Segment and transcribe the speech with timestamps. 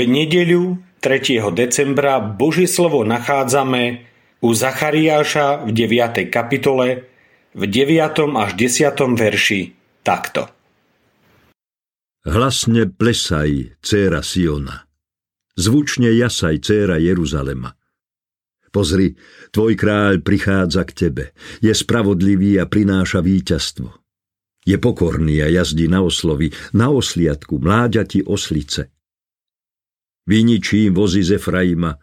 [0.00, 1.44] V nedeľu 3.
[1.52, 4.08] decembra Božie slovo nachádzame
[4.40, 6.32] u Zachariáša v 9.
[6.32, 7.04] kapitole
[7.52, 8.00] v 9.
[8.32, 8.96] až 10.
[8.96, 10.48] verši takto.
[12.24, 14.88] Hlasne plesaj, céra Siona.
[15.60, 17.76] Zvučne jasaj, céra Jeruzalema.
[18.72, 19.20] Pozri,
[19.52, 21.24] tvoj kráľ prichádza k tebe.
[21.60, 23.92] Je spravodlivý a prináša víťazstvo.
[24.64, 28.88] Je pokorný a jazdí na oslovi, na osliadku, mláďati oslice.
[30.28, 31.96] Vyničí vozy z Efraima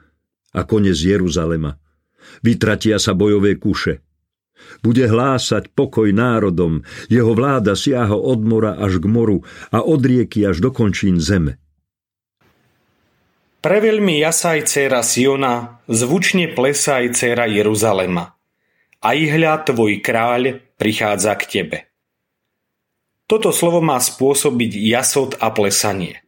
[0.53, 1.77] a kone z Jeruzalema.
[2.41, 4.01] Vytratia sa bojové kuše.
[4.81, 6.81] Bude hlásať pokoj národom,
[7.13, 11.61] jeho vláda siaha od mora až k moru a od rieky až do končín zeme.
[13.61, 18.37] Preveľmi jasaj dcera Siona, zvučne plesaj dcera Jeruzalema.
[19.01, 21.77] A ihľa tvoj kráľ prichádza k tebe.
[23.27, 26.26] Toto slovo má spôsobiť jasot a plesanie.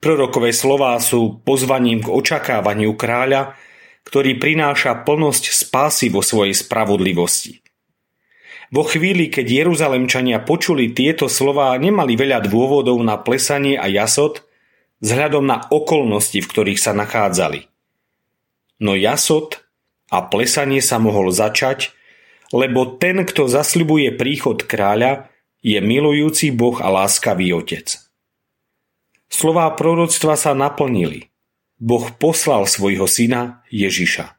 [0.00, 3.56] Prorokové slová sú pozvaním k očakávaniu kráľa,
[4.06, 7.64] ktorý prináša plnosť spásy vo svojej spravodlivosti.
[8.70, 14.42] Vo chvíli, keď Jeruzalemčania počuli tieto slová, nemali veľa dôvodov na plesanie a jasot
[15.02, 17.70] vzhľadom na okolnosti, v ktorých sa nachádzali.
[18.82, 19.62] No jasot
[20.10, 21.94] a plesanie sa mohol začať,
[22.54, 25.30] lebo ten, kto zasľubuje príchod kráľa,
[25.66, 28.05] je milujúci Boh a láskavý Otec.
[29.36, 31.28] Slová proroctva sa naplnili.
[31.76, 34.32] Boh poslal svojho syna Ježiša.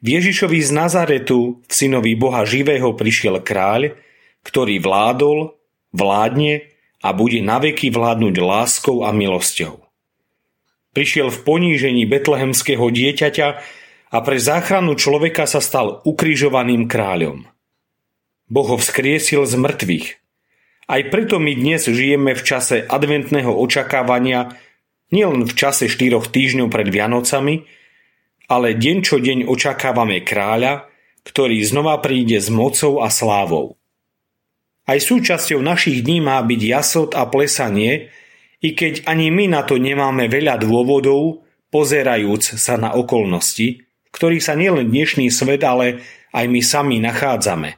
[0.00, 4.00] V Ježišovi z Nazaretu, v synovi Boha živého, prišiel kráľ,
[4.48, 5.60] ktorý vládol,
[5.92, 6.72] vládne
[7.04, 9.84] a bude naveky vládnuť láskou a milosťou.
[10.96, 13.48] Prišiel v ponížení betlehemského dieťaťa
[14.08, 17.44] a pre záchranu človeka sa stal ukrižovaným kráľom.
[18.48, 20.27] Boh ho vzkriesil z mŕtvych
[20.88, 24.56] aj preto my dnes žijeme v čase adventného očakávania,
[25.12, 27.68] nielen v čase štyroch týždňov pred Vianocami,
[28.48, 30.88] ale deň čo deň očakávame kráľa,
[31.28, 33.76] ktorý znova príde s mocou a slávou.
[34.88, 38.08] Aj súčasťou našich dní má byť jasot a plesanie,
[38.64, 44.40] i keď ani my na to nemáme veľa dôvodov, pozerajúc sa na okolnosti, v ktorých
[44.40, 46.00] sa nielen dnešný svet, ale
[46.32, 47.76] aj my sami nachádzame–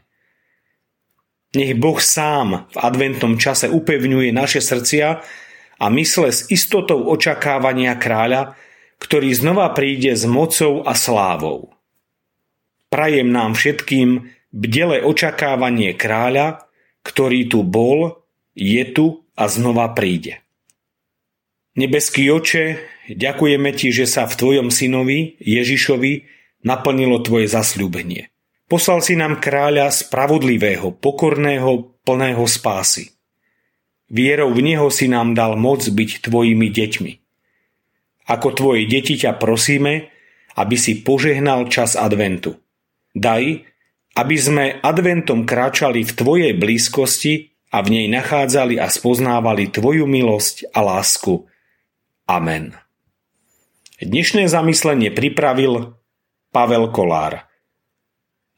[1.55, 5.09] nech Boh sám v adventnom čase upevňuje naše srdcia
[5.81, 8.55] a mysle s istotou očakávania kráľa,
[9.01, 11.73] ktorý znova príde s mocou a slávou.
[12.93, 16.69] Prajem nám všetkým bdele očakávanie kráľa,
[17.03, 18.21] ktorý tu bol,
[18.53, 20.43] je tu a znova príde.
[21.79, 26.29] Nebeský oče, ďakujeme ti, že sa v tvojom synovi Ježišovi
[26.67, 28.29] naplnilo tvoje zasľúbenie.
[28.71, 33.11] Poslal si nám kráľa spravodlivého, pokorného, plného spásy.
[34.07, 37.13] Vierou v Neho si nám dal moc byť tvojimi deťmi.
[38.31, 40.15] Ako tvoje deti ťa prosíme,
[40.55, 42.63] aby si požehnal čas adventu.
[43.11, 43.67] Daj,
[44.15, 50.71] aby sme adventom kráčali v tvojej blízkosti a v nej nachádzali a spoznávali tvoju milosť
[50.71, 51.43] a lásku.
[52.31, 52.79] Amen.
[53.99, 55.99] Dnešné zamyslenie pripravil
[56.55, 57.50] Pavel Kolár.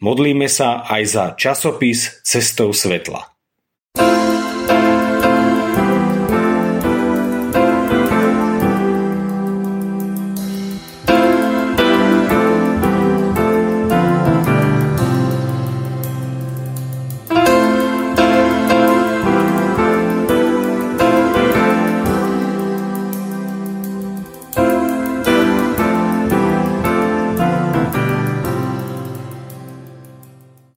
[0.02, 3.31] Modlíme sa aj za časopis Cestou svetla.